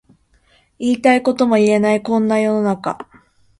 [0.79, 3.07] 言いたいことも言えないこんな世の中